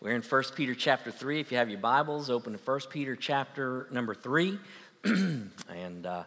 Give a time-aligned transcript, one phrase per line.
[0.00, 1.40] We're in 1 Peter chapter 3.
[1.40, 4.56] If you have your Bibles, open to 1 Peter chapter number 3.
[5.04, 6.22] and uh,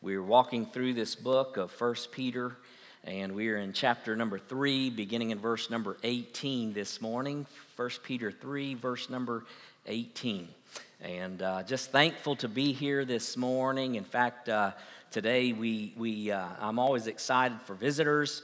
[0.00, 2.56] we're walking through this book of 1 Peter,
[3.02, 7.46] and we are in chapter number 3, beginning in verse number 18 this morning.
[7.74, 9.44] 1 Peter 3, verse number
[9.86, 10.46] 18.
[11.00, 13.96] And uh, just thankful to be here this morning.
[13.96, 14.70] In fact, uh,
[15.10, 18.42] today we, we, uh, I'm always excited for visitors.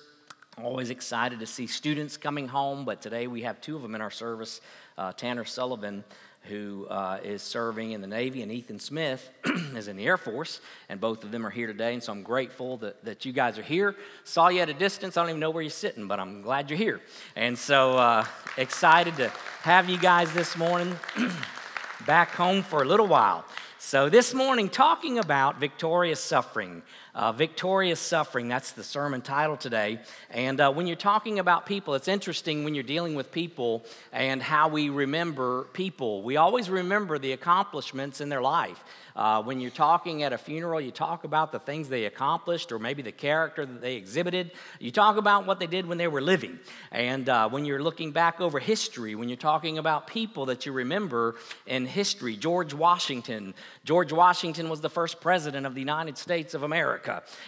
[0.60, 4.02] Always excited to see students coming home, but today we have two of them in
[4.02, 4.60] our service
[4.98, 6.04] uh, Tanner Sullivan,
[6.42, 9.30] who uh, is serving in the Navy, and Ethan Smith
[9.74, 10.60] is in the Air Force,
[10.90, 11.94] and both of them are here today.
[11.94, 13.96] And so I'm grateful that, that you guys are here.
[14.24, 15.16] Saw you at a distance.
[15.16, 17.00] I don't even know where you're sitting, but I'm glad you're here.
[17.34, 18.26] And so uh,
[18.58, 19.28] excited to
[19.62, 20.94] have you guys this morning
[22.06, 23.46] back home for a little while.
[23.84, 26.82] So, this morning, talking about victorious suffering.
[27.14, 29.98] Uh, victorious suffering, that's the sermon title today.
[30.30, 34.42] And uh, when you're talking about people, it's interesting when you're dealing with people and
[34.42, 36.22] how we remember people.
[36.22, 38.82] We always remember the accomplishments in their life.
[39.14, 42.78] Uh, when you're talking at a funeral, you talk about the things they accomplished or
[42.78, 44.52] maybe the character that they exhibited.
[44.80, 46.58] You talk about what they did when they were living.
[46.90, 50.72] And uh, when you're looking back over history, when you're talking about people that you
[50.72, 51.34] remember
[51.66, 53.52] in history, George Washington.
[53.84, 57.01] George Washington was the first president of the United States of America.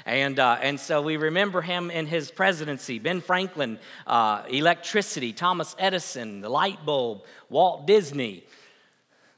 [0.07, 2.99] And, uh, and so we remember him in his presidency.
[2.99, 8.45] Ben Franklin, uh, electricity, Thomas Edison, the light bulb, Walt Disney,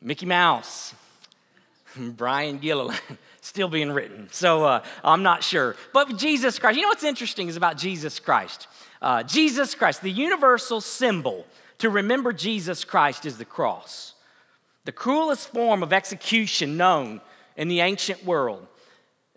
[0.01, 0.95] Mickey Mouse.
[2.17, 3.01] Brian Gilliland,
[3.41, 4.29] still being written.
[4.31, 5.77] So uh, I'm not sure.
[5.93, 8.69] But Jesus Christ, you know what's interesting is about Jesus Christ?
[9.01, 11.47] Uh, Jesus Christ, the universal symbol
[11.79, 14.15] to remember Jesus Christ is the cross.
[14.85, 17.21] The cruelest form of execution known
[17.57, 18.67] in the ancient world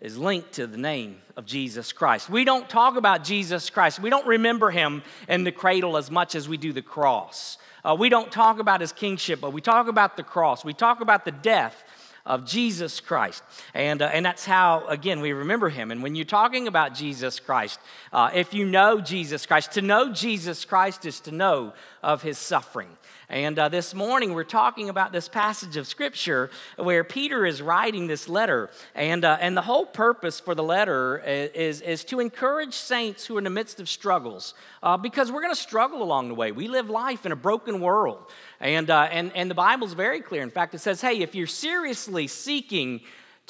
[0.00, 2.30] is linked to the name of Jesus Christ.
[2.30, 4.00] We don't talk about Jesus Christ.
[4.00, 7.58] We don't remember him in the cradle as much as we do the cross.
[7.84, 10.64] Uh, we don't talk about his kingship, but we talk about the cross.
[10.64, 11.84] We talk about the death
[12.26, 13.42] of Jesus Christ.
[13.74, 15.90] And, uh, and that's how, again, we remember him.
[15.90, 17.80] And when you're talking about Jesus Christ,
[18.12, 21.72] uh, if you know Jesus Christ, to know Jesus Christ is to know
[22.02, 22.88] of his suffering.
[23.30, 28.08] And uh, this morning we're talking about this passage of Scripture where Peter is writing
[28.08, 28.70] this letter.
[28.94, 33.36] And, uh, and the whole purpose for the letter is, is to encourage saints who
[33.36, 36.50] are in the midst of struggles uh, because we're going to struggle along the way.
[36.50, 38.18] We live life in a broken world.
[38.60, 40.42] And, uh, and, and the Bible's very clear.
[40.42, 43.00] In fact, it says, hey, if you're seriously seeking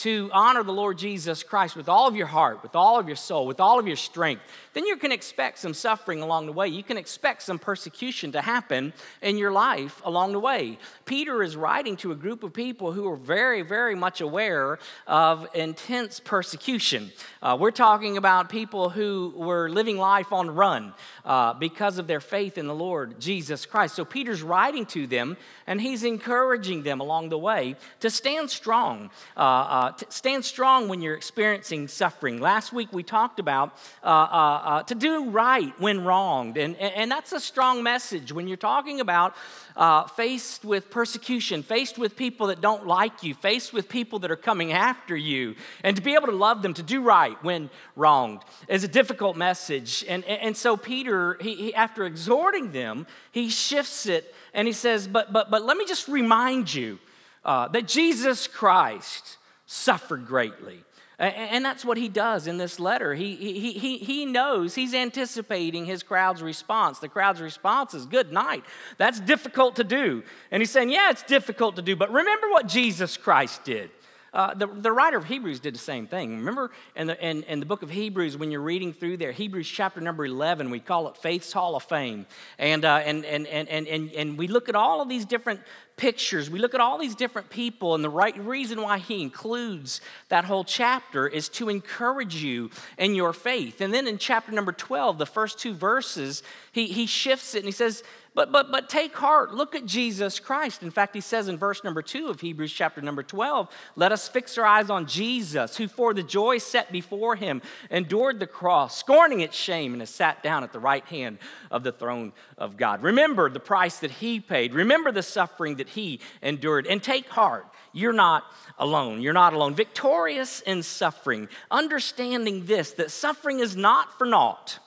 [0.00, 3.16] to honor the Lord Jesus Christ with all of your heart, with all of your
[3.16, 6.68] soul, with all of your strength, then you can expect some suffering along the way.
[6.68, 10.78] You can expect some persecution to happen in your life along the way.
[11.04, 15.46] Peter is writing to a group of people who are very, very much aware of
[15.54, 17.12] intense persecution.
[17.42, 20.94] Uh, we're talking about people who were living life on run
[21.26, 23.96] uh, because of their faith in the Lord Jesus Christ.
[23.96, 25.36] So Peter's writing to them
[25.66, 29.10] and he's encouraging them along the way to stand strong.
[29.36, 32.40] Uh, uh to stand strong when you're experiencing suffering.
[32.40, 36.56] Last week we talked about uh, uh, uh, to do right when wronged.
[36.56, 39.34] And, and that's a strong message when you're talking about
[39.76, 44.30] uh, faced with persecution, faced with people that don't like you, faced with people that
[44.30, 47.70] are coming after you, and to be able to love them, to do right when
[47.96, 50.04] wronged is a difficult message.
[50.08, 55.06] And, and so Peter, he, he, after exhorting them, he shifts it and he says,
[55.06, 56.98] But, but, but let me just remind you
[57.44, 59.38] uh, that Jesus Christ
[59.70, 60.82] suffered greatly.
[61.16, 63.14] And that's what he does in this letter.
[63.14, 66.98] He, he, he, he knows, he's anticipating his crowd's response.
[66.98, 68.64] The crowd's response is, Good night.
[68.96, 70.24] That's difficult to do.
[70.50, 73.90] And he's saying, Yeah, it's difficult to do, but remember what Jesus Christ did.
[74.32, 76.36] Uh, the, the writer of Hebrews did the same thing.
[76.36, 79.68] Remember in the, in, in the book of Hebrews, when you're reading through there, Hebrews
[79.68, 82.26] chapter number 11, we call it Faith's Hall of Fame.
[82.58, 85.60] And, uh, and, and, and, and, and, and we look at all of these different
[85.96, 90.00] pictures, we look at all these different people, and the right reason why he includes
[90.30, 93.82] that whole chapter is to encourage you in your faith.
[93.82, 96.42] And then in chapter number 12, the first two verses,
[96.72, 98.02] he, he shifts it and he says,
[98.32, 99.52] but, but, but take heart.
[99.52, 100.84] Look at Jesus Christ.
[100.84, 104.28] In fact, he says in verse number two of Hebrews chapter number 12, let us
[104.28, 107.60] fix our eyes on Jesus, who for the joy set before him
[107.90, 111.38] endured the cross, scorning its shame, and has sat down at the right hand
[111.72, 113.02] of the throne of God.
[113.02, 114.74] Remember the price that he paid.
[114.74, 116.86] Remember the suffering that he endured.
[116.86, 117.66] And take heart.
[117.92, 118.44] You're not
[118.78, 119.22] alone.
[119.22, 119.74] You're not alone.
[119.74, 124.78] Victorious in suffering, understanding this, that suffering is not for naught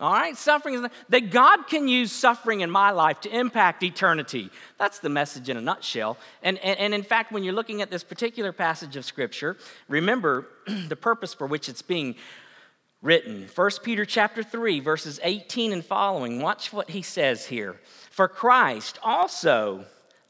[0.00, 4.50] all right, suffering is that God can use suffering in my life to impact eternity.
[4.78, 6.16] That's the message in a nutshell.
[6.42, 9.58] And, and, and in fact, when you're looking at this particular passage of Scripture,
[9.88, 10.46] remember
[10.88, 12.14] the purpose for which it's being
[13.02, 13.46] written.
[13.54, 16.40] 1 Peter chapter 3 verses 18 and following.
[16.40, 17.76] Watch what he says here.
[18.10, 19.84] For Christ also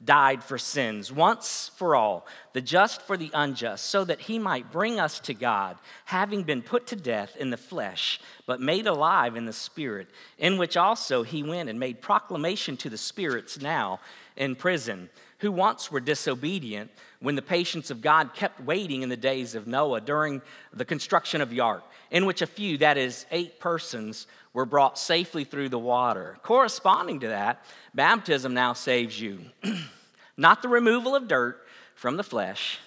[0.05, 4.73] died for sins once for all, the just for the unjust, so that he might
[4.73, 5.77] bring us to God,
[6.07, 10.09] having been put to death in the flesh, but made alive in the spirit,
[10.39, 14.01] in which also he went and made proclamation to the spirits now
[14.37, 19.17] in prison, who once were disobedient when the patience of God kept waiting in the
[19.17, 20.41] days of Noah during
[20.73, 24.99] the construction of the ark, in which a few, that is, eight persons, were brought
[24.99, 26.39] safely through the water.
[26.43, 27.63] Corresponding to that,
[27.95, 29.41] baptism now saves you.
[30.37, 31.61] Not the removal of dirt
[31.95, 32.79] from the flesh,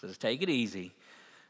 [0.00, 0.92] just take it easy,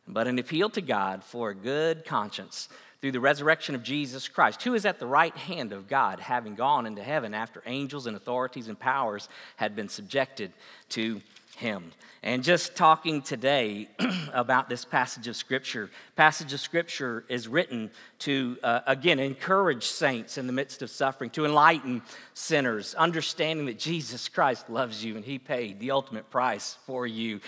[0.07, 2.69] but an appeal to God for a good conscience
[3.01, 6.55] through the resurrection of Jesus Christ, who is at the right hand of God, having
[6.55, 10.53] gone into heaven after angels and authorities and powers had been subjected
[10.91, 11.21] to
[11.59, 11.93] him.
[12.23, 13.89] And just talking today
[14.33, 17.91] about this passage of Scripture, passage of Scripture is written
[18.21, 22.03] to, uh, again, encourage saints in the midst of suffering, to enlighten
[22.35, 27.41] sinners, understanding that Jesus Christ loves you and He paid the ultimate price for you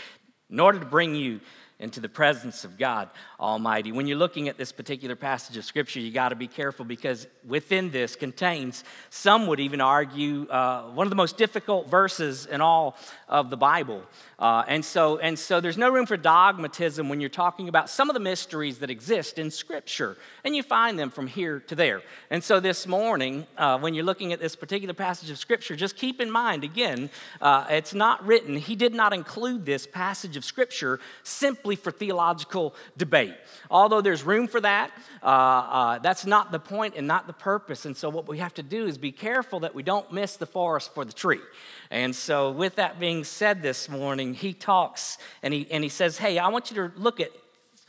[0.51, 1.41] in order to bring you
[1.81, 3.09] into the presence of God
[3.41, 3.91] Almighty.
[3.91, 7.27] When you're looking at this particular passage of Scripture, you got to be careful because
[7.45, 12.61] within this contains, some would even argue, uh, one of the most difficult verses in
[12.61, 12.97] all
[13.29, 14.05] of the Bible.
[14.41, 18.09] Uh, and, so, and so there's no room for dogmatism when you're talking about some
[18.09, 22.01] of the mysteries that exist in Scripture, and you find them from here to there.
[22.31, 25.95] And so this morning, uh, when you're looking at this particular passage of Scripture, just
[25.95, 27.11] keep in mind again,
[27.43, 32.75] uh, it's not written, he did not include this passage of Scripture simply for theological
[32.97, 33.35] debate.
[33.71, 34.91] Although there's room for that,
[35.23, 37.85] uh, uh, that's not the point and not the purpose.
[37.85, 40.47] And so, what we have to do is be careful that we don't miss the
[40.47, 41.41] forest for the tree.
[41.91, 46.19] And so, with that being said this morning, he talks and he, and he says,
[46.19, 47.31] Hey, I want you to look at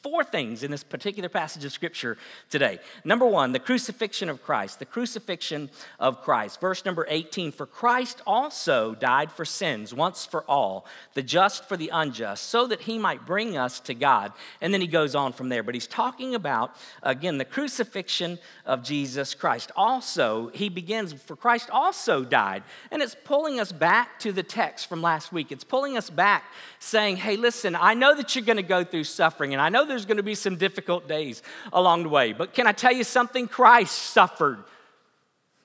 [0.01, 2.17] four things in this particular passage of scripture
[2.49, 2.79] today.
[3.05, 4.79] Number one, the crucifixion of Christ.
[4.79, 5.69] The crucifixion
[5.99, 6.59] of Christ.
[6.59, 11.77] Verse number 18 For Christ also died for sins once for all, the just for
[11.77, 14.33] the unjust, so that he might bring us to God.
[14.59, 15.63] And then he goes on from there.
[15.63, 19.71] But he's talking about, again, the crucifixion of Jesus Christ.
[19.75, 22.63] Also, he begins, For Christ also died.
[22.89, 25.51] And it's pulling us back to the text from last week.
[25.51, 26.45] It's pulling us back
[26.79, 29.90] saying, Hey, listen, I know that you're going to go through suffering, and I know
[29.91, 32.33] there's going to be some difficult days along the way.
[32.33, 33.47] But can I tell you something?
[33.47, 34.63] Christ suffered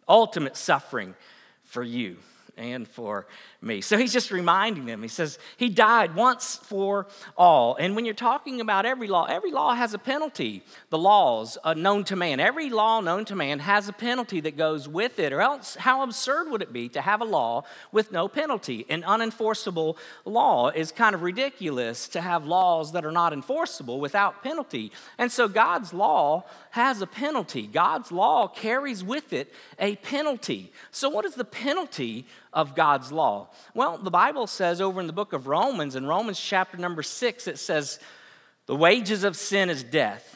[0.08, 1.14] ultimate suffering
[1.64, 2.17] for you
[2.56, 3.26] and for
[3.61, 3.81] me.
[3.81, 5.03] So he's just reminding them.
[5.03, 7.06] He says, He died once for
[7.37, 7.76] all.
[7.76, 10.62] And when you're talking about every law, every law has a penalty.
[10.91, 14.56] The laws uh, known to man, every law known to man has a penalty that
[14.56, 15.32] goes with it.
[15.32, 18.87] Or else, how absurd would it be to have a law with no penalty?
[18.88, 24.43] An unenforceable law is kind of ridiculous to have laws that are not enforceable without
[24.43, 24.93] penalty.
[25.19, 27.67] And so God's law has a penalty.
[27.67, 30.73] God's law carries with it a penalty.
[30.91, 32.26] So, what is the penalty
[32.56, 33.50] of God's law?
[33.75, 37.47] Well, the Bible says over in the book of Romans, in Romans chapter number six,
[37.47, 38.00] it says,
[38.67, 40.32] The wages of sin is death.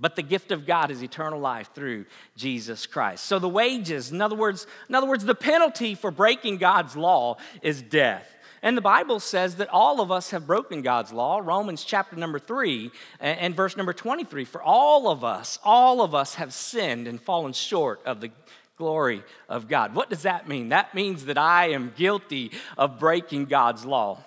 [0.00, 2.06] But the gift of God is eternal life through
[2.36, 3.24] Jesus Christ.
[3.24, 7.36] So the wages, in other words, in other words, the penalty for breaking God's law
[7.62, 8.36] is death.
[8.62, 11.40] And the Bible says that all of us have broken God's law.
[11.42, 14.44] Romans chapter number 3 and verse number 23.
[14.44, 18.30] For all of us, all of us have sinned and fallen short of the
[18.78, 19.94] glory of God.
[19.94, 20.70] What does that mean?
[20.70, 24.22] That means that I am guilty of breaking God's law.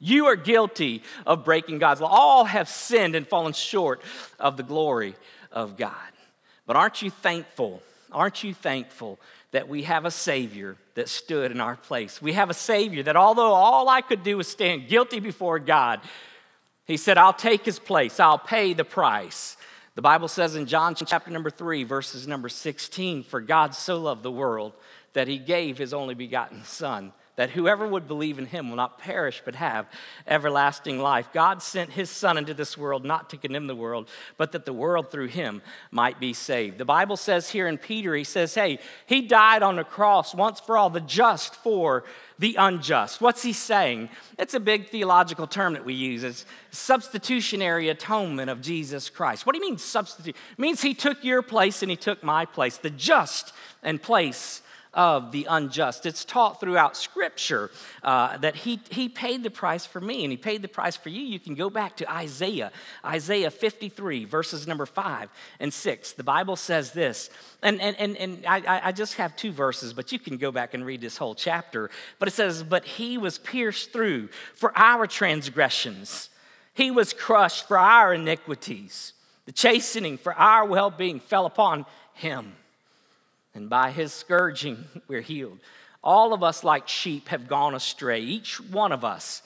[0.00, 2.08] You are guilty of breaking God's law.
[2.08, 4.00] All have sinned and fallen short
[4.38, 5.16] of the glory
[5.50, 5.92] of God.
[6.66, 7.82] But aren't you thankful?
[8.12, 9.18] Aren't you thankful
[9.50, 12.22] that we have a Savior that stood in our place?
[12.22, 16.00] We have a Savior that, although all I could do was stand guilty before God,
[16.86, 19.56] He said, I'll take His place, I'll pay the price.
[19.98, 24.22] The Bible says in John chapter number 3, verses number 16, For God so loved
[24.22, 24.74] the world
[25.12, 28.98] that he gave his only begotten Son, that whoever would believe in him will not
[28.98, 29.86] perish but have
[30.26, 31.28] everlasting life.
[31.32, 34.72] God sent his Son into this world not to condemn the world, but that the
[34.72, 36.78] world through him might be saved.
[36.78, 40.58] The Bible says here in Peter, he says, Hey, he died on the cross once
[40.58, 42.02] for all, the just for
[42.40, 43.20] the unjust.
[43.20, 44.08] What's he saying?
[44.36, 46.24] It's a big theological term that we use.
[46.24, 49.46] It's substitutionary atonement of Jesus Christ.
[49.46, 50.34] What do you mean substitute?
[50.34, 53.52] It means he took your place and he took my place, the just
[53.84, 54.62] and place
[54.98, 56.06] of the unjust.
[56.06, 57.70] It's taught throughout Scripture
[58.02, 61.08] uh, that he, he paid the price for me and he paid the price for
[61.08, 61.22] you.
[61.22, 62.72] You can go back to Isaiah,
[63.04, 66.12] Isaiah 53, verses number 5 and 6.
[66.14, 67.30] The Bible says this,
[67.62, 70.74] and, and, and, and I, I just have two verses, but you can go back
[70.74, 71.90] and read this whole chapter.
[72.18, 76.28] But it says, But he was pierced through for our transgressions,
[76.74, 79.12] he was crushed for our iniquities.
[79.46, 82.52] The chastening for our well being fell upon him.
[83.58, 85.58] And by his scourging, we're healed.
[86.02, 88.20] All of us, like sheep, have gone astray.
[88.20, 89.42] Each one of us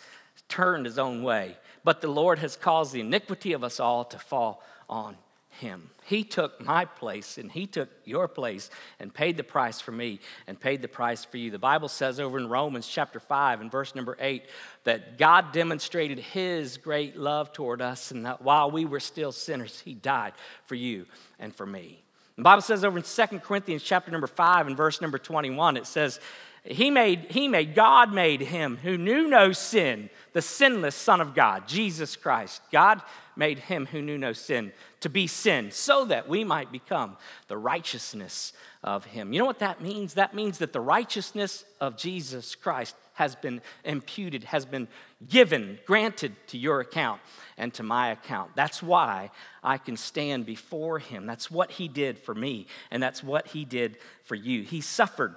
[0.50, 1.56] turned his own way.
[1.82, 5.16] But the Lord has caused the iniquity of us all to fall on
[5.48, 5.88] him.
[6.04, 8.68] He took my place and he took your place
[9.00, 11.50] and paid the price for me and paid the price for you.
[11.50, 14.44] The Bible says over in Romans chapter 5 and verse number 8
[14.84, 19.80] that God demonstrated his great love toward us and that while we were still sinners,
[19.80, 20.34] he died
[20.66, 21.06] for you
[21.38, 22.02] and for me.
[22.42, 25.86] The Bible says over in 2 Corinthians chapter number 5 and verse number 21, it
[25.86, 26.18] says,
[26.64, 31.36] he made, he made, God made him who knew no sin, the sinless Son of
[31.36, 32.60] God, Jesus Christ.
[32.72, 33.00] God
[33.36, 34.72] made him who knew no sin
[35.02, 37.16] to be sin so that we might become
[37.48, 39.32] the righteousness of him.
[39.32, 40.14] You know what that means?
[40.14, 44.88] That means that the righteousness of Jesus Christ has been imputed, has been
[45.28, 47.20] given, granted to your account
[47.58, 48.50] and to my account.
[48.56, 49.30] That's why
[49.62, 51.26] I can stand before him.
[51.26, 54.62] That's what he did for me, and that's what he did for you.
[54.62, 55.36] He suffered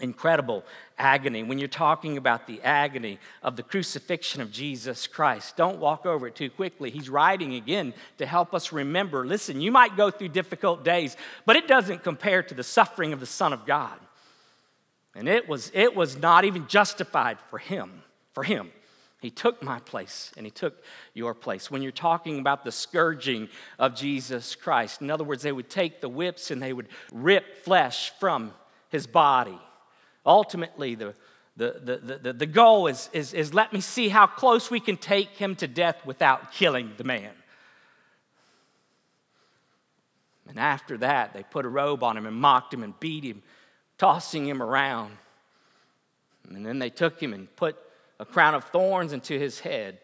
[0.00, 0.64] incredible
[0.98, 1.42] agony.
[1.42, 6.26] When you're talking about the agony of the crucifixion of Jesus Christ, don't walk over
[6.26, 6.90] it too quickly.
[6.90, 11.56] He's writing again to help us remember listen, you might go through difficult days, but
[11.56, 13.98] it doesn't compare to the suffering of the Son of God.
[15.14, 18.72] And it was, it was not even justified for him, for him.
[19.20, 20.82] He took my place and he took
[21.14, 21.70] your place.
[21.70, 23.48] When you're talking about the scourging
[23.78, 27.64] of Jesus Christ, in other words, they would take the whips and they would rip
[27.64, 28.52] flesh from
[28.90, 29.58] his body
[30.26, 31.14] Ultimately, the,
[31.56, 34.96] the, the, the, the goal is, is, is let me see how close we can
[34.96, 37.30] take him to death without killing the man.
[40.48, 43.42] And after that, they put a robe on him and mocked him and beat him,
[43.98, 45.16] tossing him around.
[46.48, 47.76] And then they took him and put
[48.20, 49.98] a crown of thorns into his head.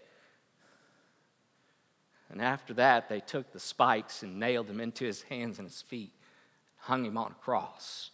[2.31, 5.83] And after that, they took the spikes and nailed them into his hands and his
[5.83, 6.13] feet,
[6.79, 8.11] hung him on a cross.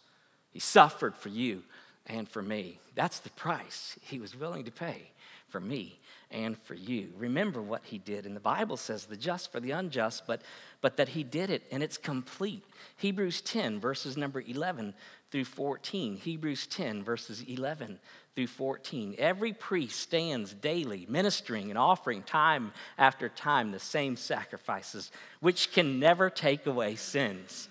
[0.51, 1.63] He suffered for you
[2.07, 2.79] and for me.
[2.95, 5.11] That's the price he was willing to pay
[5.49, 5.99] for me
[6.29, 7.09] and for you.
[7.17, 8.25] Remember what he did.
[8.25, 10.41] And the Bible says the just for the unjust, but,
[10.81, 12.63] but that he did it and it's complete.
[12.97, 14.93] Hebrews 10, verses number 11
[15.31, 16.17] through 14.
[16.17, 17.99] Hebrews 10, verses 11
[18.35, 19.15] through 14.
[19.17, 25.99] Every priest stands daily ministering and offering time after time the same sacrifices, which can
[25.99, 27.69] never take away sins.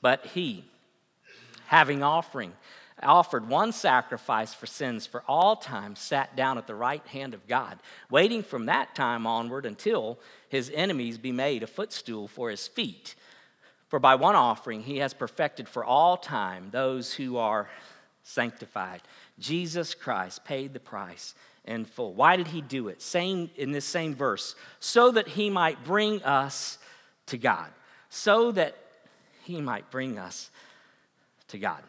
[0.00, 0.64] But he,
[1.66, 2.52] having offering,
[3.04, 7.46] offered one sacrifice for sins for all time, sat down at the right hand of
[7.46, 7.78] God,
[8.10, 13.14] waiting from that time onward until his enemies be made a footstool for his feet.
[13.88, 17.68] For by one offering he has perfected for all time those who are
[18.22, 19.00] sanctified.
[19.38, 22.12] Jesus Christ paid the price in full.
[22.12, 23.00] Why did he do it?
[23.00, 26.78] Same in this same verse, so that he might bring us
[27.26, 27.68] to God.
[28.10, 28.74] So that
[29.44, 30.50] he might bring us
[31.48, 31.82] to God.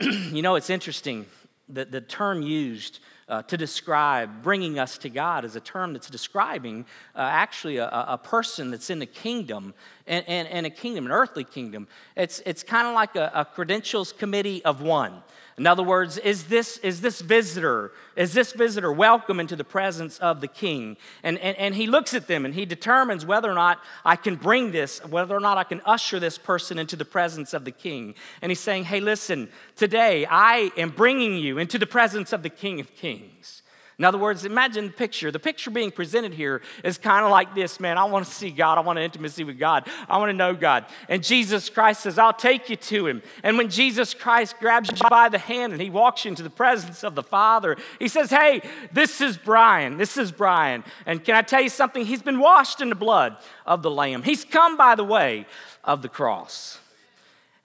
[0.32, 1.26] you know, it's interesting
[1.68, 6.08] that the term used uh, to describe bringing us to God is a term that's
[6.08, 9.72] describing uh, actually a, a, person that's in the kingdom
[10.06, 11.86] and, and, and a kingdom, an earthly kingdom.
[12.16, 15.22] It's, it's kind of like a, a credentials committee of one.
[15.60, 20.18] In other words, is this, is this visitor, is this visitor welcome into the presence
[20.20, 20.96] of the king?
[21.22, 24.36] And, and, and he looks at them and he determines whether or not I can
[24.36, 27.72] bring this, whether or not I can usher this person into the presence of the
[27.72, 28.14] king.
[28.40, 32.48] And he's saying, hey, listen, today I am bringing you into the presence of the
[32.48, 33.60] king of kings.
[34.00, 35.30] In other words, imagine the picture.
[35.30, 38.50] The picture being presented here is kind of like this man, I want to see
[38.50, 38.78] God.
[38.78, 39.86] I want an intimacy with God.
[40.08, 40.86] I want to know God.
[41.10, 43.20] And Jesus Christ says, I'll take you to him.
[43.42, 46.48] And when Jesus Christ grabs you by the hand and he walks you into the
[46.48, 49.98] presence of the Father, he says, Hey, this is Brian.
[49.98, 50.82] This is Brian.
[51.04, 52.06] And can I tell you something?
[52.06, 54.22] He's been washed in the blood of the Lamb.
[54.22, 55.44] He's come by the way
[55.84, 56.78] of the cross.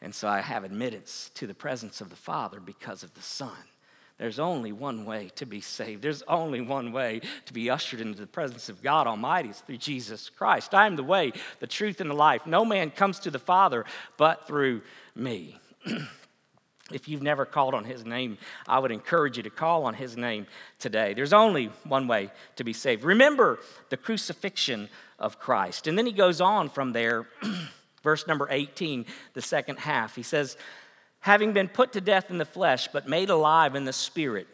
[0.01, 3.55] And so I have admittance to the presence of the Father because of the Son.
[4.17, 6.01] There's only one way to be saved.
[6.01, 9.49] There's only one way to be ushered into the presence of God Almighty.
[9.49, 10.73] It's through Jesus Christ.
[10.73, 12.47] I am the way, the truth, and the life.
[12.47, 13.83] No man comes to the Father
[14.15, 14.83] but through
[15.15, 15.59] me.
[16.93, 20.15] if you've never called on his name, I would encourage you to call on his
[20.15, 20.47] name
[20.79, 21.13] today.
[21.13, 23.03] There's only one way to be saved.
[23.03, 24.87] Remember the crucifixion
[25.19, 25.87] of Christ.
[25.87, 27.27] And then he goes on from there,
[28.03, 30.15] verse number 18, the second half.
[30.15, 30.57] He says,
[31.25, 34.45] having been put to death in the flesh, but made alive in the spirit,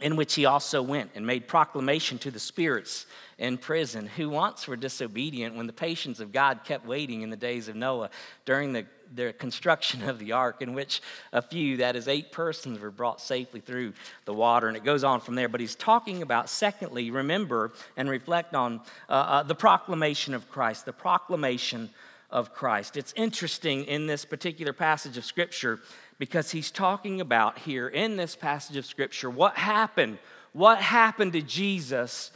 [0.00, 3.04] in which he also went and made proclamation to the spirits
[3.36, 7.36] in prison who once were disobedient when the patience of God kept waiting in the
[7.36, 8.08] days of Noah
[8.46, 11.02] during the, the construction of the ark, in which
[11.34, 13.92] a few, that is, eight persons, were brought safely through
[14.24, 14.68] the water.
[14.68, 15.50] And it goes on from there.
[15.50, 20.86] But he's talking about, secondly, remember and reflect on uh, uh, the proclamation of Christ,
[20.86, 21.90] the proclamation
[22.34, 22.96] of Christ.
[22.96, 25.78] It's interesting in this particular passage of Scripture
[26.18, 30.18] because he's talking about here in this passage of Scripture what happened.
[30.52, 32.32] What happened to Jesus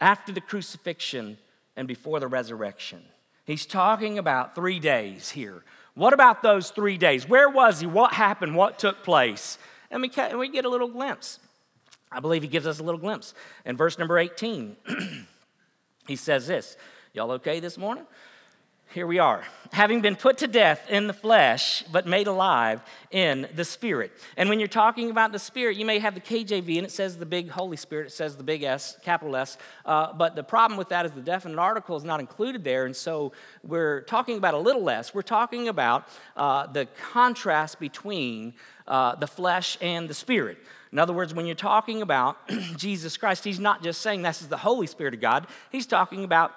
[0.00, 1.36] after the crucifixion
[1.76, 3.02] and before the resurrection.
[3.44, 5.62] He's talking about three days here.
[5.94, 7.28] What about those three days?
[7.28, 7.86] Where was he?
[7.86, 8.56] What happened?
[8.56, 9.58] What took place?
[9.90, 11.38] And we, we get a little glimpse.
[12.10, 13.34] I believe he gives us a little glimpse.
[13.66, 14.76] In verse number 18,
[16.06, 16.76] he says this
[17.14, 18.06] Y'all okay this morning?
[18.92, 19.42] here we are,
[19.72, 24.12] having been put to death in the flesh, but made alive in the spirit.
[24.36, 27.16] And when you're talking about the spirit, you may have the KJV and it says
[27.16, 29.56] the big Holy Spirit, it says the big S, capital S.
[29.86, 32.84] Uh, but the problem with that is the definite article is not included there.
[32.84, 35.14] And so we're talking about a little less.
[35.14, 38.52] We're talking about uh, the contrast between
[38.86, 40.58] uh, the flesh and the spirit.
[40.92, 42.36] In other words, when you're talking about
[42.76, 46.24] Jesus Christ, he's not just saying this is the Holy Spirit of God, he's talking
[46.24, 46.52] about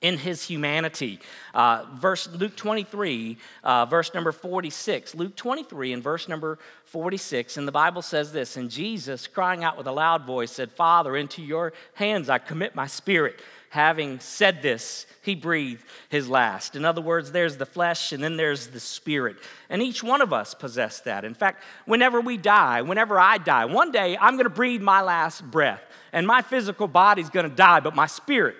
[0.00, 1.20] in his humanity.
[1.52, 5.14] Uh, verse Luke 23, uh, verse number 46.
[5.14, 7.56] Luke 23 and verse number 46.
[7.56, 11.16] And the Bible says this And Jesus, crying out with a loud voice, said, Father,
[11.16, 13.40] into your hands I commit my spirit.
[13.70, 16.74] Having said this, he breathed his last.
[16.74, 19.36] In other words, there's the flesh and then there's the spirit.
[19.68, 21.24] And each one of us possess that.
[21.24, 25.02] In fact, whenever we die, whenever I die, one day I'm going to breathe my
[25.02, 25.82] last breath.
[26.12, 28.56] And my physical body's going to die, but my spirit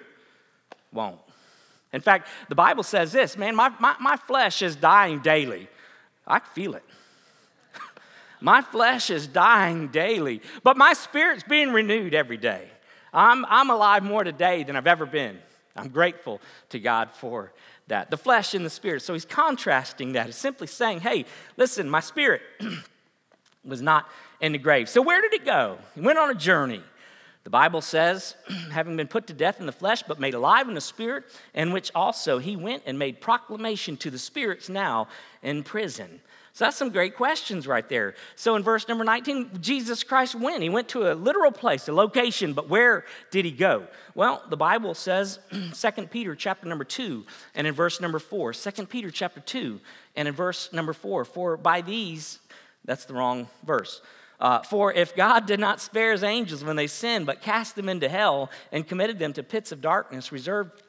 [0.93, 1.19] won't.
[1.93, 5.69] In fact, the Bible says this man, my, my, my flesh is dying daily.
[6.27, 6.85] I feel it.
[8.41, 12.69] my flesh is dying daily, but my spirit's being renewed every day.
[13.13, 15.39] I'm, I'm alive more today than I've ever been.
[15.77, 17.53] I'm grateful to God for
[17.89, 18.11] that.
[18.11, 19.03] The flesh and the spirit.
[19.03, 20.27] So he's contrasting that.
[20.27, 21.25] He's simply saying, hey,
[21.57, 22.43] listen, my spirit
[23.65, 24.09] was not
[24.41, 24.89] in the grave.
[24.89, 25.79] So where did it go?
[25.95, 26.83] He went on a journey.
[27.45, 28.35] The Bible says,
[28.71, 31.73] having been put to death in the flesh, but made alive in the spirit, in
[31.73, 35.09] which also he went and made proclamation to the spirits now
[35.43, 36.21] in prison.
[36.53, 38.15] So that's some great questions right there.
[38.35, 40.63] So in verse number 19, Jesus Christ went.
[40.63, 43.87] He went to a literal place, a location, but where did he go?
[44.15, 45.39] Well, the Bible says,
[45.73, 49.81] 2 Peter chapter number 2, and in verse number 4, 2 Peter chapter 2,
[50.17, 52.41] and in verse number 4, for by these,
[52.85, 54.03] that's the wrong verse.
[54.41, 57.89] Uh, for if God did not spare his angels when they sinned, but cast them
[57.89, 60.83] into hell and committed them to pits of darkness reserved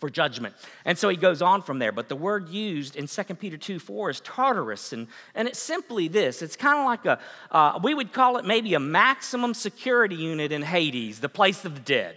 [0.00, 0.54] for judgment.
[0.84, 1.92] And so he goes on from there.
[1.92, 4.92] But the word used in 2 Peter 2 4 is Tartarus.
[4.92, 7.20] And, and it's simply this it's kind of like a,
[7.54, 11.74] uh, we would call it maybe a maximum security unit in Hades, the place of
[11.74, 12.16] the dead.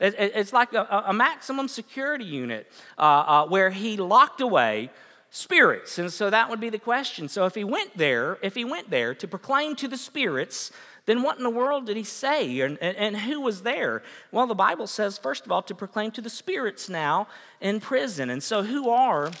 [0.00, 4.90] it's like a, a, maximum security unit uh, uh, where he locked away
[5.34, 5.98] spirits.
[5.98, 7.28] And so that would be the question.
[7.28, 10.70] So if he went there, if he went there to proclaim to the spirits,
[11.06, 12.60] then what in the world did he say?
[12.60, 14.04] And, and, and, who was there?
[14.30, 17.26] Well, the Bible says, first of all, to proclaim to the spirits now
[17.60, 18.30] in prison.
[18.30, 19.32] And so who are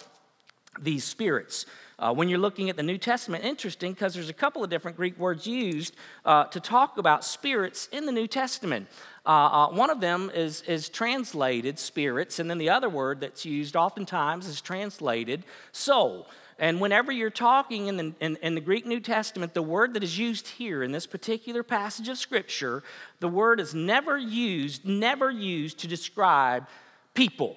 [0.80, 1.64] these spirits?
[1.96, 4.96] Uh, when you're looking at the New Testament, interesting because there's a couple of different
[4.96, 8.88] Greek words used uh, to talk about spirits in the New Testament.
[9.26, 13.44] Uh, uh, one of them is, is translated spirits, and then the other word that's
[13.44, 16.26] used oftentimes is translated soul.
[16.58, 20.04] And whenever you're talking in the, in, in, the Greek New Testament, the word that
[20.04, 22.84] is used here in this particular passage of Scripture,
[23.20, 26.68] the word is never used, never used to describe
[27.14, 27.56] people.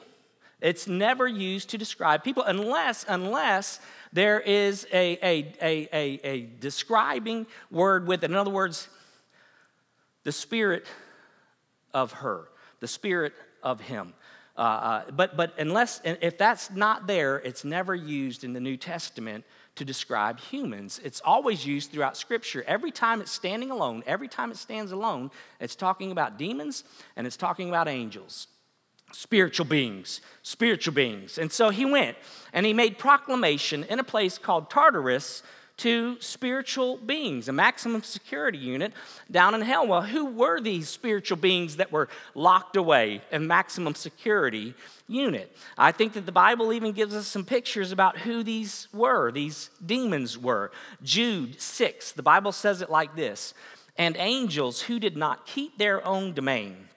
[0.62, 3.80] It's never used to describe people unless, unless
[4.12, 8.32] there is a, a, a, a, a describing word with it.
[8.32, 8.88] In other words,
[10.24, 10.88] the Spirit
[11.94, 14.14] of her, the Spirit of him.
[14.58, 18.76] Uh, uh, but, but unless, if that's not there, it's never used in the New
[18.76, 19.46] Testament
[19.76, 21.00] to describe humans.
[21.04, 22.64] It's always used throughout Scripture.
[22.66, 26.84] Every time it's standing alone, every time it stands alone, it's talking about demons
[27.16, 28.48] and it's talking about angels
[29.14, 31.38] spiritual beings, spiritual beings.
[31.38, 32.18] And so he went
[32.52, 35.44] and he made proclamation in a place called Tartarus
[35.78, 38.94] to spiritual beings, a maximum security unit
[39.30, 39.88] down in hell.
[39.88, 44.74] Well, who were these spiritual beings that were locked away in maximum security
[45.08, 45.56] unit?
[45.78, 49.70] I think that the Bible even gives us some pictures about who these were, these
[49.86, 50.72] demons were.
[51.04, 53.54] Jude 6, the Bible says it like this
[53.98, 56.88] And angels who did not keep their own domain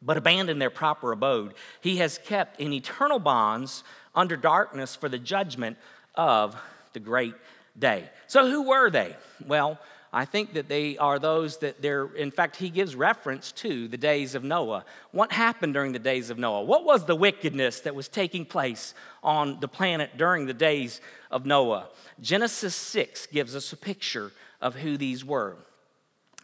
[0.00, 1.54] but abandoned their proper abode.
[1.80, 3.82] He has kept in eternal bonds
[4.14, 5.76] under darkness for the judgment
[6.14, 6.56] of
[6.92, 7.34] the great
[7.78, 8.10] day.
[8.26, 9.16] So, who were they?
[9.46, 9.78] Well,
[10.12, 13.98] I think that they are those that they're, in fact, he gives reference to the
[13.98, 14.84] days of Noah.
[15.10, 16.62] What happened during the days of Noah?
[16.62, 21.44] What was the wickedness that was taking place on the planet during the days of
[21.44, 21.88] Noah?
[22.20, 25.56] Genesis 6 gives us a picture of who these were.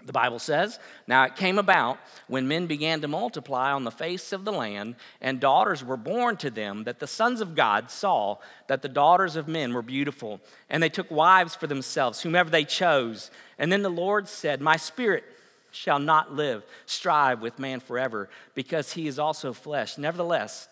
[0.05, 4.33] The Bible says, Now it came about when men began to multiply on the face
[4.33, 8.37] of the land, and daughters were born to them, that the sons of God saw
[8.67, 12.65] that the daughters of men were beautiful, and they took wives for themselves, whomever they
[12.65, 13.31] chose.
[13.59, 15.25] And then the Lord said, My spirit
[15.71, 19.97] shall not live, strive with man forever, because he is also flesh.
[19.97, 20.69] Nevertheless,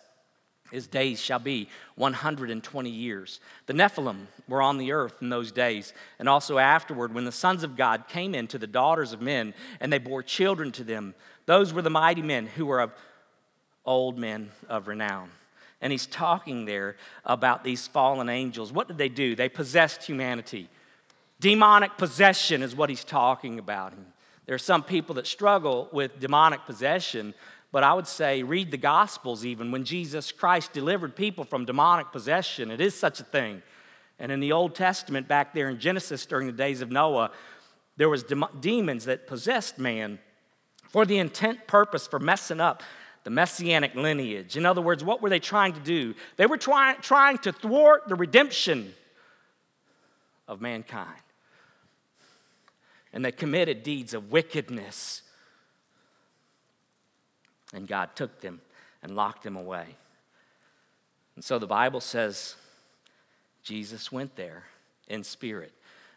[0.73, 3.39] his days shall be 120 years.
[3.67, 7.63] The Nephilim were on the earth in those days, and also afterward, when the sons
[7.63, 11.13] of God came in to the daughters of men, and they bore children to them.
[11.45, 12.91] Those were the mighty men who were of
[13.85, 15.29] old men of renown.
[15.79, 18.71] And he's talking there about these fallen angels.
[18.71, 19.35] What did they do?
[19.35, 20.69] They possessed humanity.
[21.39, 23.93] Demonic possession is what he's talking about.
[24.45, 27.33] There are some people that struggle with demonic possession
[27.73, 32.11] but I would say read the Gospels even when Jesus Christ delivered people from demonic
[32.11, 32.69] possession.
[32.69, 33.63] It is such a thing.
[34.19, 37.31] And in the Old Testament, back there in Genesis during the days of Noah,
[37.97, 40.19] there was de- demons that possessed man
[40.89, 42.83] for the intent purpose for messing up
[43.23, 44.55] the messianic lineage.
[44.55, 46.13] In other words, what were they trying to do?
[46.37, 48.93] They were try- trying to thwart the redemption
[50.47, 51.07] of mankind.
[53.11, 55.23] And they committed deeds of wickedness
[57.73, 58.61] and God took them
[59.01, 59.85] and locked them away.
[61.35, 62.55] And so the Bible says
[63.63, 64.63] Jesus went there
[65.07, 65.71] in spirit.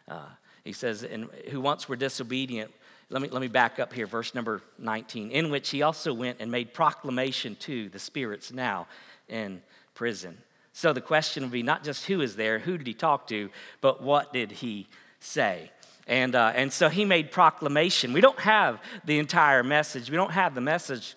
[0.07, 0.27] Uh,
[0.63, 2.71] he says, and who once were disobedient,
[3.09, 6.37] let me, let me back up here, verse number 19, in which he also went
[6.41, 8.85] and made proclamation to the spirits now
[9.29, 9.61] in
[9.95, 10.37] prison.
[10.73, 13.49] So the question would be not just who is there, who did he talk to,
[13.81, 14.87] but what did he
[15.19, 15.71] say?
[16.05, 18.13] And, uh, and so he made proclamation.
[18.13, 21.15] We don't have the entire message, we don't have the message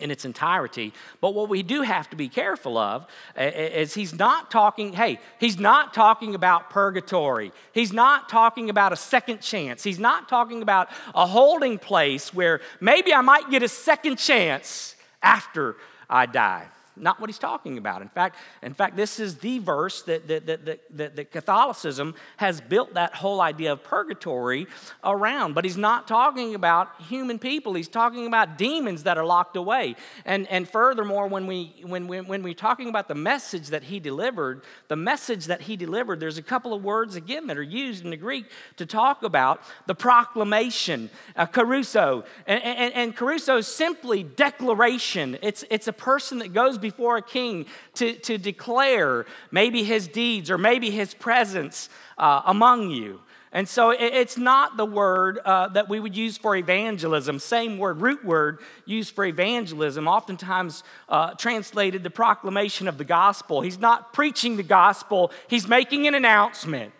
[0.00, 0.92] in its entirety.
[1.20, 5.58] But what we do have to be careful of is he's not talking, hey, he's
[5.58, 7.52] not talking about purgatory.
[7.72, 9.82] He's not talking about a second chance.
[9.82, 14.96] He's not talking about a holding place where maybe I might get a second chance
[15.22, 15.76] after
[16.08, 16.68] I die
[17.00, 18.02] not what he's talking about.
[18.02, 22.60] In fact, in fact, this is the verse that, that, that, that, that Catholicism has
[22.60, 24.66] built that whole idea of purgatory
[25.02, 25.54] around.
[25.54, 27.74] But he's not talking about human people.
[27.74, 29.96] He's talking about demons that are locked away.
[30.24, 34.00] And, and furthermore, when, we, when, we, when we're talking about the message that he
[34.00, 38.04] delivered, the message that he delivered, there's a couple of words again that are used
[38.04, 42.24] in the Greek to talk about the proclamation, uh, kerusso.
[42.46, 45.38] And, and, and kerusso is simply declaration.
[45.42, 50.08] It's, it's a person that goes before before a king to, to declare maybe his
[50.08, 53.20] deeds or maybe his presence uh, among you.
[53.52, 58.00] And so it's not the word uh, that we would use for evangelism, same word,
[58.00, 63.60] root word used for evangelism, oftentimes uh, translated the proclamation of the gospel.
[63.60, 66.92] He's not preaching the gospel, he's making an announcement.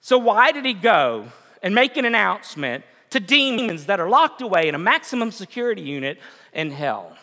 [0.00, 1.26] So, why did he go
[1.62, 6.18] and make an announcement to demons that are locked away in a maximum security unit
[6.52, 7.16] in hell?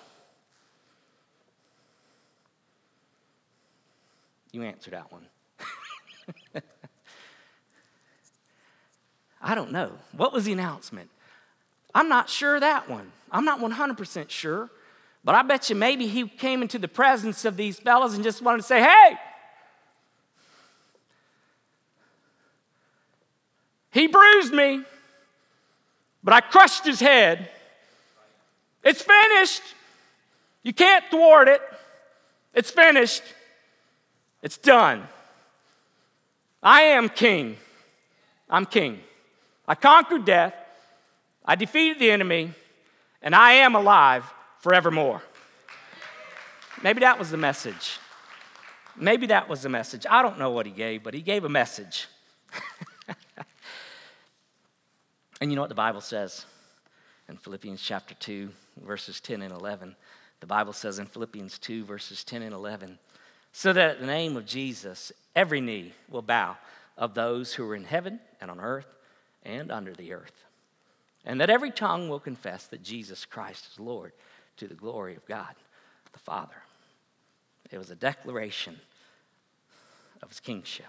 [4.53, 5.25] You answer that one.
[9.41, 9.91] I don't know.
[10.15, 11.09] What was the announcement?
[11.93, 13.11] I'm not sure that one.
[13.31, 14.69] I'm not 100% sure.
[15.23, 18.41] But I bet you maybe he came into the presence of these fellows and just
[18.41, 19.17] wanted to say, hey,
[23.91, 24.83] he bruised me,
[26.23, 27.49] but I crushed his head.
[28.83, 29.63] It's finished.
[30.61, 31.61] You can't thwart it.
[32.53, 33.23] It's finished.
[34.43, 35.07] It's done.
[36.61, 37.57] I am king.
[38.49, 38.99] I'm king.
[39.67, 40.53] I conquered death.
[41.45, 42.51] I defeated the enemy.
[43.21, 44.25] And I am alive
[44.59, 45.21] forevermore.
[46.83, 47.97] Maybe that was the message.
[48.97, 50.05] Maybe that was the message.
[50.09, 52.07] I don't know what he gave, but he gave a message.
[55.41, 56.45] and you know what the Bible says
[57.29, 58.49] in Philippians chapter 2,
[58.85, 59.95] verses 10 and 11?
[60.41, 62.99] The Bible says in Philippians 2, verses 10 and 11,
[63.53, 66.57] so that at the name of Jesus, every knee will bow
[66.97, 68.93] of those who are in heaven and on earth
[69.43, 70.43] and under the earth,
[71.23, 74.11] and that every tongue will confess that Jesus Christ is Lord
[74.57, 75.55] to the glory of God
[76.13, 76.55] the Father.
[77.71, 78.79] It was a declaration
[80.21, 80.85] of his kingship.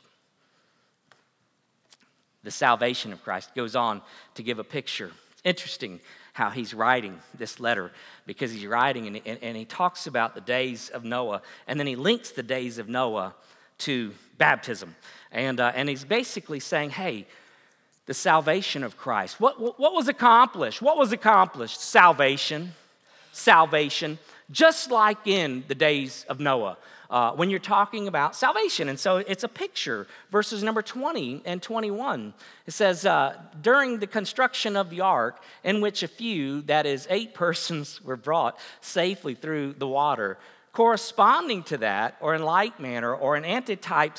[2.45, 4.03] The salvation of Christ goes on
[4.35, 5.11] to give a picture.
[5.45, 5.99] Interesting
[6.35, 7.91] how he's writing this letter
[8.27, 11.87] because he's writing and, and, and he talks about the days of Noah and then
[11.87, 13.35] he links the days of Noah
[13.79, 14.95] to baptism.
[15.31, 17.27] And, uh, and he's basically saying, hey,
[18.07, 19.41] the salvation of Christ.
[19.41, 20.83] What, what, what was accomplished?
[20.83, 21.81] What was accomplished?
[21.81, 22.75] Salvation.
[23.33, 24.19] Salvation.
[24.51, 26.77] Just like in the days of Noah.
[27.15, 28.89] Uh, when you're talking about salvation.
[28.89, 30.09] And so it's a picture.
[30.33, 32.35] Verses number 20 and 21.
[32.67, 37.07] It says, uh, During the construction of the ark, in which a few, that is,
[37.09, 40.39] eight persons, were brought safely through the water,
[40.73, 44.19] corresponding to that, or in like manner, or an antitype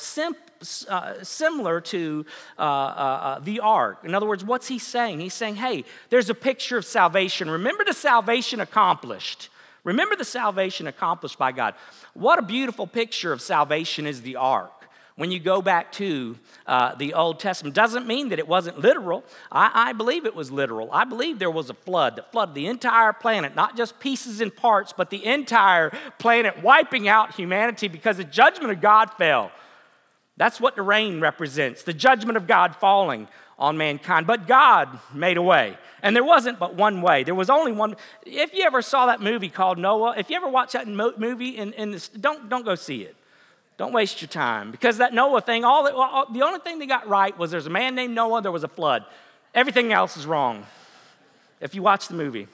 [0.88, 2.24] uh, similar to
[2.58, 4.04] uh, uh, uh, the ark.
[4.04, 5.20] In other words, what's he saying?
[5.20, 7.50] He's saying, hey, there's a picture of salvation.
[7.50, 9.50] Remember the salvation accomplished.
[9.86, 11.74] Remember the salvation accomplished by God.
[12.12, 14.72] What a beautiful picture of salvation is the ark
[15.14, 17.72] when you go back to uh, the Old Testament.
[17.72, 19.22] Doesn't mean that it wasn't literal.
[19.50, 20.90] I, I, believe it was literal.
[20.90, 24.54] I believe there was a flood that flooded the entire planet, not just pieces and
[24.54, 29.52] parts, but the entire planet, wiping out humanity because the judgment of God fell.
[30.36, 34.26] That's what the rain represents the judgment of God falling on mankind.
[34.26, 35.78] But God made a way.
[36.06, 37.24] And there wasn't but one way.
[37.24, 37.96] There was only one.
[38.24, 41.72] If you ever saw that movie called Noah, if you ever watch that movie, in,
[41.72, 43.16] in don't, don't go see it.
[43.76, 44.70] Don't waste your time.
[44.70, 47.70] Because that Noah thing, all, all the only thing they got right was there's a
[47.70, 49.04] man named Noah, there was a flood.
[49.52, 50.64] Everything else is wrong
[51.60, 52.46] if you watch the movie.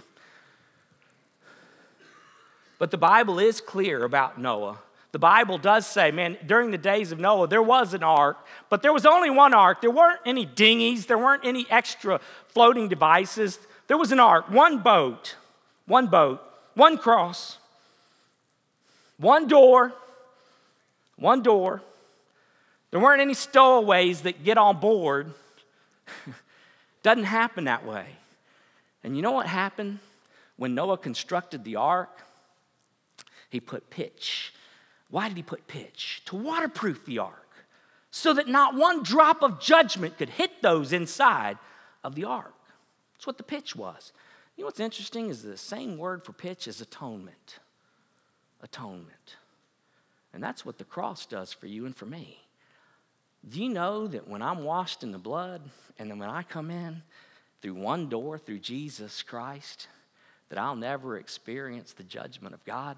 [2.78, 4.78] But the Bible is clear about Noah
[5.12, 8.38] the Bible does say, man, during the days of Noah, there was an ark,
[8.70, 9.82] but there was only one ark.
[9.82, 13.58] There weren't any dinghies, there weren't any extra floating devices.
[13.88, 15.36] There was an ark, one boat,
[15.86, 16.42] one boat,
[16.74, 17.58] one cross,
[19.18, 19.92] one door,
[21.16, 21.82] one door.
[22.90, 25.34] There weren't any stowaways that get on board.
[27.02, 28.06] Doesn't happen that way.
[29.04, 29.98] And you know what happened
[30.56, 32.10] when Noah constructed the ark?
[33.50, 34.54] He put pitch
[35.12, 36.22] why did he put pitch?
[36.24, 37.50] To waterproof the ark,
[38.10, 41.58] so that not one drop of judgment could hit those inside
[42.02, 42.54] of the ark.
[43.12, 44.12] That's what the pitch was.
[44.56, 47.58] You know what's interesting is the same word for pitch is atonement.
[48.62, 49.36] Atonement.
[50.32, 52.38] And that's what the cross does for you and for me.
[53.46, 55.60] Do you know that when I'm washed in the blood
[55.98, 57.02] and then when I come in
[57.60, 59.88] through one door, through Jesus Christ,
[60.48, 62.96] that I'll never experience the judgment of God?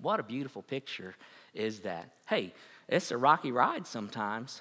[0.00, 1.14] What a beautiful picture
[1.54, 2.10] is that.
[2.26, 2.52] Hey,
[2.88, 4.60] it's a rocky ride sometimes,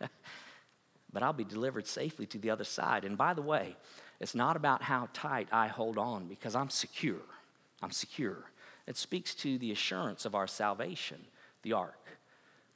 [1.12, 3.04] but I'll be delivered safely to the other side.
[3.04, 3.76] And by the way,
[4.20, 7.22] it's not about how tight I hold on because I'm secure.
[7.82, 8.44] I'm secure.
[8.86, 11.18] It speaks to the assurance of our salvation,
[11.62, 12.18] the ark.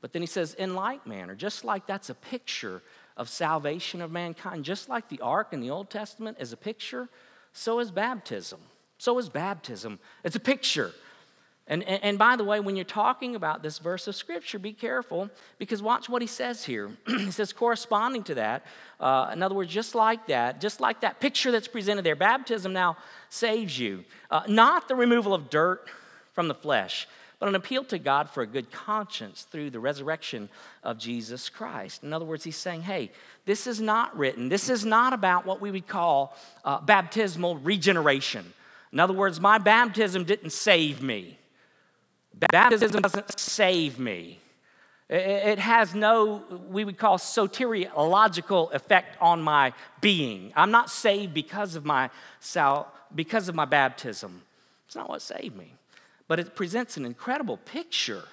[0.01, 2.83] But then he says, in like manner, just like that's a picture
[3.17, 7.09] of salvation of mankind, just like the ark in the Old Testament is a picture,
[7.53, 8.61] so is baptism.
[8.99, 9.99] So is baptism.
[10.23, 10.93] It's a picture
[11.67, 14.75] and, and, and, by the way, when you're talking about this verse of Scripture, be
[14.75, 16.91] careful because watch what he says here.
[17.07, 18.67] he says, corresponding to that,
[19.01, 22.75] uh, in other words, just like that, just like that picture that's presented there, baptism
[22.75, 22.99] now
[23.31, 24.05] saves you.
[24.31, 25.89] Uh, not the removal of dirt
[26.35, 30.51] from the flesh, but an appeal to God for a good conscience through the resurrection
[30.83, 32.03] of Jesus Christ.
[32.03, 33.11] In other words, he's saying, hey,
[33.47, 38.53] this is not written, this is not about what we would call uh, baptismal regeneration.
[38.93, 41.39] In other words, my baptism didn't save me.
[42.39, 44.41] Baptism doesn't save me.
[45.09, 50.53] It has no, we would call soteriological effect on my being.
[50.57, 52.11] I'm not saved because of my
[53.15, 54.43] because of my baptism.
[54.87, 55.75] It's not what saved me.
[56.27, 58.25] But it presents an incredible picture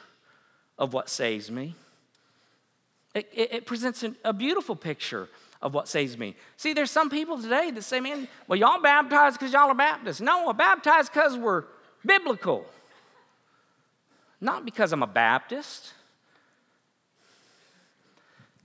[0.77, 1.75] of what saves me.
[3.13, 5.27] It, it, it presents an, a beautiful picture
[5.61, 6.35] of what saves me.
[6.55, 10.21] See, there's some people today that say, man, well, y'all baptized because y'all are Baptists.
[10.21, 11.65] No, we're baptized because we're
[12.05, 12.65] biblical
[14.41, 15.93] not because I'm a Baptist.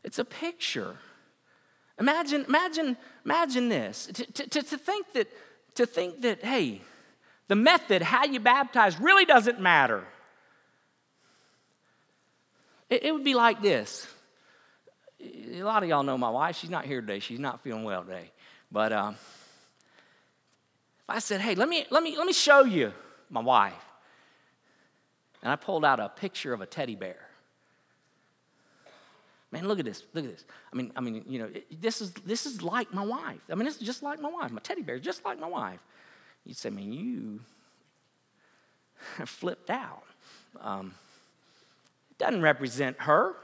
[0.03, 0.97] It's a picture.
[2.01, 4.07] Imagine, imagine, imagine this.
[4.07, 5.29] To, to, to, think that,
[5.75, 6.81] to think that, hey,
[7.49, 10.05] the method, how you baptize, really doesn't matter.
[12.89, 14.07] It, it would be like this.
[15.21, 16.57] A lot of y'all know my wife.
[16.57, 17.19] She's not here today.
[17.19, 18.31] She's not feeling well today.
[18.73, 22.93] But um, if I said, hey, let me, let, me, let me show you
[23.29, 23.86] my wife
[25.47, 27.21] and I pulled out a picture of a teddy bear.
[29.53, 30.03] Man, look at this.
[30.13, 30.45] Look at this.
[30.73, 33.39] I mean, I mean, you know, this is this is like my wife.
[33.49, 34.51] I mean, it's just like my wife.
[34.51, 35.79] My teddy bear, is just like my wife.
[36.45, 37.39] You'd say, man, you
[39.25, 40.03] flipped out.
[40.61, 40.95] Um,
[42.11, 43.37] it doesn't represent her.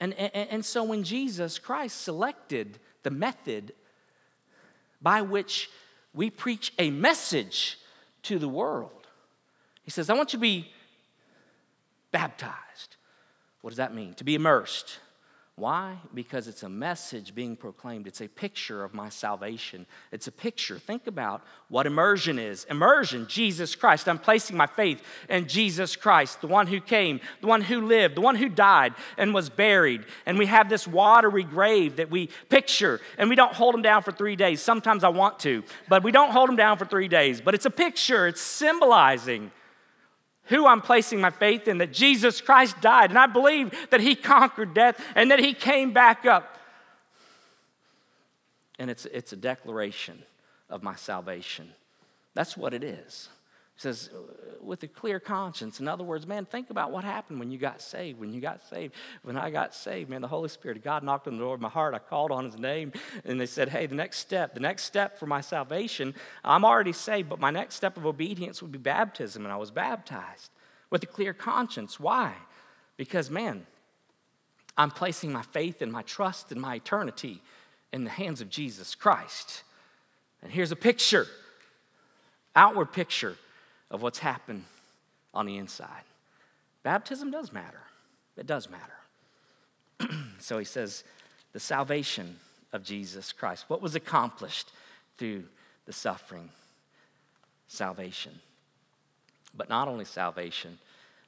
[0.00, 3.72] And, and, and so when Jesus Christ selected the method
[5.00, 5.70] by which
[6.12, 7.78] we preach a message
[8.24, 9.06] to the world,
[9.84, 10.72] he says, I want you to be
[12.18, 12.96] baptized.
[13.60, 14.12] What does that mean?
[14.14, 14.98] To be immersed.
[15.54, 15.98] Why?
[16.12, 18.08] Because it's a message being proclaimed.
[18.08, 19.86] It's a picture of my salvation.
[20.10, 20.80] It's a picture.
[20.80, 22.64] Think about what immersion is.
[22.64, 24.08] Immersion, Jesus Christ.
[24.08, 28.16] I'm placing my faith in Jesus Christ, the one who came, the one who lived,
[28.16, 30.04] the one who died and was buried.
[30.26, 34.02] And we have this watery grave that we picture, and we don't hold him down
[34.02, 34.60] for three days.
[34.60, 37.40] Sometimes I want to, but we don't hold him down for three days.
[37.40, 39.52] But it's a picture, it's symbolizing
[40.48, 44.14] who I'm placing my faith in, that Jesus Christ died, and I believe that He
[44.14, 46.58] conquered death and that He came back up.
[48.78, 50.22] And it's, it's a declaration
[50.70, 51.72] of my salvation.
[52.34, 53.28] That's what it is.
[53.78, 54.18] Says, uh,
[54.60, 55.78] with a clear conscience.
[55.78, 58.18] In other words, man, think about what happened when you got saved.
[58.18, 61.28] When you got saved, when I got saved, man, the Holy Spirit of God knocked
[61.28, 61.94] on the door of my heart.
[61.94, 62.92] I called on His name,
[63.24, 66.12] and they said, hey, the next step, the next step for my salvation,
[66.44, 69.70] I'm already saved, but my next step of obedience would be baptism, and I was
[69.70, 70.50] baptized
[70.90, 72.00] with a clear conscience.
[72.00, 72.34] Why?
[72.96, 73.64] Because, man,
[74.76, 77.42] I'm placing my faith and my trust and my eternity
[77.92, 79.62] in the hands of Jesus Christ.
[80.42, 81.26] And here's a picture,
[82.56, 83.36] outward picture
[83.90, 84.64] of what's happened
[85.34, 86.02] on the inside.
[86.82, 87.80] Baptism does matter.
[88.36, 90.12] It does matter.
[90.38, 91.04] so he says,
[91.52, 92.36] the salvation
[92.72, 93.64] of Jesus Christ.
[93.68, 94.70] What was accomplished
[95.16, 95.44] through
[95.86, 96.50] the suffering?
[97.66, 98.38] Salvation.
[99.56, 100.78] But not only salvation,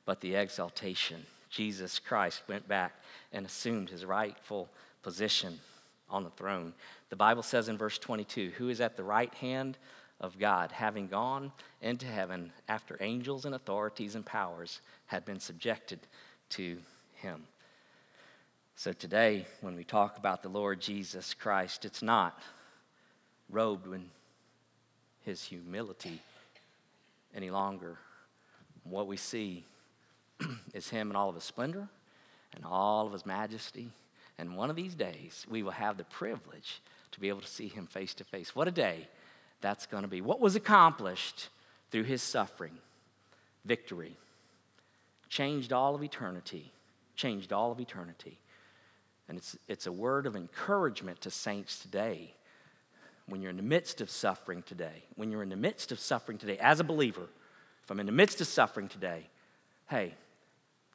[0.05, 1.25] but the exaltation.
[1.51, 2.95] Jesus Christ went back
[3.33, 4.69] and assumed his rightful
[5.03, 5.59] position
[6.09, 6.73] on the throne.
[7.09, 9.79] The Bible says in verse 22 who is at the right hand
[10.21, 16.01] of God, having gone into heaven after angels and authorities and powers had been subjected
[16.51, 16.79] to
[17.15, 17.45] him.
[18.77, 22.39] So today, when we talk about the Lord Jesus Christ, it's not
[23.51, 24.11] robed in
[25.25, 26.21] his humility
[27.35, 27.99] any longer.
[28.85, 29.65] What we see
[30.75, 31.89] is him in all of his splendor
[32.55, 33.91] and all of his majesty.
[34.39, 36.81] And one of these days, we will have the privilege
[37.13, 38.55] to be able to see him face to face.
[38.55, 39.09] What a day!
[39.61, 40.21] That's going to be.
[40.21, 41.49] What was accomplished
[41.91, 42.79] through his suffering?
[43.65, 44.17] Victory.
[45.29, 46.73] Changed all of eternity.
[47.17, 48.39] Changed all of eternity.
[49.29, 52.35] And it's, it's a word of encouragement to saints today.
[53.27, 56.37] When you're in the midst of suffering today, when you're in the midst of suffering
[56.37, 57.29] today, as a believer,
[57.85, 59.29] if I'm in the midst of suffering today,
[59.89, 60.15] hey,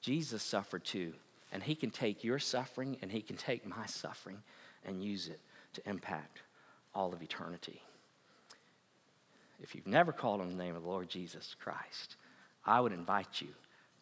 [0.01, 1.13] Jesus suffered too.
[1.53, 4.39] And he can take your suffering and he can take my suffering
[4.85, 5.39] and use it
[5.75, 6.41] to impact
[6.93, 7.81] all of eternity
[9.61, 12.17] if you've never called on the name of the Lord Jesus Christ,
[12.65, 13.49] I would invite you,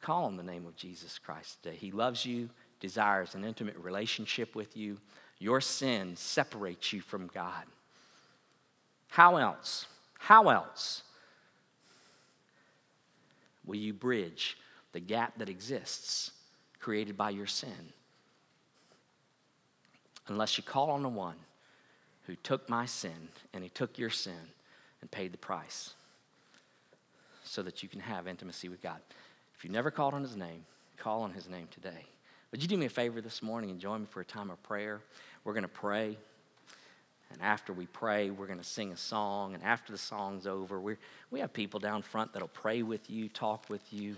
[0.01, 1.75] call on the name of Jesus Christ today.
[1.75, 4.97] He loves you, desires an intimate relationship with you.
[5.39, 7.63] Your sin separates you from God.
[9.07, 9.85] How else?
[10.19, 11.03] How else
[13.65, 14.57] will you bridge
[14.91, 16.31] the gap that exists
[16.79, 17.93] created by your sin?
[20.27, 21.35] Unless you call on the one
[22.25, 24.49] who took my sin and he took your sin
[25.03, 25.95] and paid the price
[27.43, 29.01] so that you can have intimacy with God.
[29.53, 30.63] If you've never called on his name,
[30.95, 32.05] call on his name today.
[32.51, 34.63] Would you do me a favor this morning and join me for a time of
[34.63, 35.01] prayer?
[35.43, 36.15] We're going to pray.
[37.33, 39.55] And after we pray, we're going to sing a song.
[39.55, 40.95] And after the song's over, we
[41.31, 44.15] we have people down front that'll pray with you, talk with you.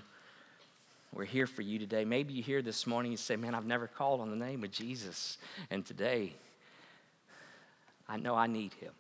[1.16, 2.06] We're here for you today.
[2.06, 4.70] Maybe you hear this morning and say, Man, I've never called on the name of
[4.70, 5.40] Jesus.
[5.72, 6.34] And today,
[8.08, 8.92] I know I need him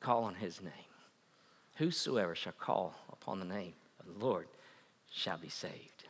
[0.00, 0.72] call on his name.
[1.76, 4.48] Whosoever shall call upon the name of the Lord
[5.10, 6.04] shall be saved.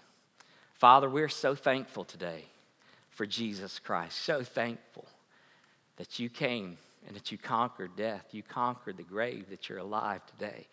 [0.74, 2.44] Father, we're so thankful today
[3.11, 4.18] for Jesus Christ.
[4.18, 5.07] So thankful
[5.96, 8.24] that you came and that you conquered death.
[8.33, 10.66] You conquered the grave, that you're alive today.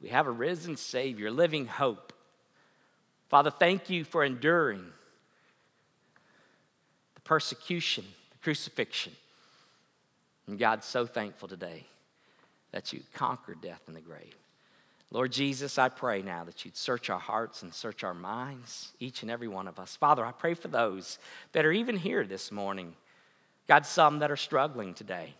[0.00, 2.12] We have a risen Savior, living hope.
[3.28, 4.84] Father, thank you for enduring
[7.14, 9.12] the persecution, the crucifixion.
[10.46, 11.84] And God, so thankful today
[12.72, 14.34] that you conquered death and the grave.
[15.10, 19.22] Lord Jesus, I pray now that you'd search our hearts and search our minds, each
[19.22, 19.96] and every one of us.
[19.96, 21.18] Father, I pray for those
[21.52, 22.94] that are even here this morning.
[23.66, 25.34] God, some that are struggling today.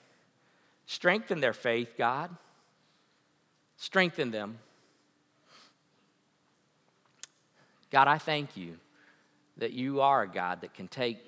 [0.86, 2.30] Strengthen their faith, God.
[3.76, 4.58] Strengthen them.
[7.90, 8.76] God, I thank you
[9.58, 11.18] that you are a God that can take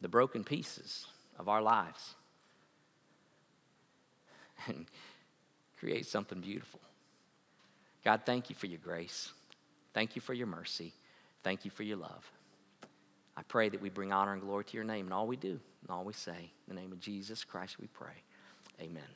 [0.00, 1.06] the broken pieces
[1.38, 2.14] of our lives
[4.66, 4.86] and
[5.78, 6.80] create something beautiful.
[8.04, 9.32] God, thank you for your grace.
[9.94, 10.92] Thank you for your mercy.
[11.42, 12.30] Thank you for your love.
[13.36, 15.60] I pray that we bring honor and glory to your name in all we do
[15.82, 16.50] and all we say.
[16.68, 18.22] In the name of Jesus Christ, we pray.
[18.80, 19.14] Amen.